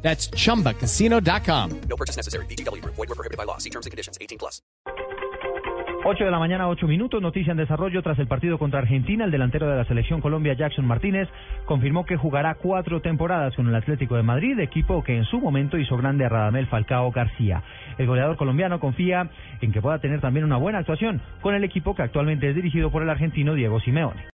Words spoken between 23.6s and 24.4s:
Simeone.